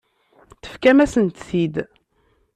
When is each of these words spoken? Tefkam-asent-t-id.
Tefkam-asent-t-id. 0.61 1.75